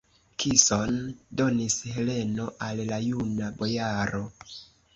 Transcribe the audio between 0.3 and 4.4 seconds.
Kison donis Heleno al la juna bojaro!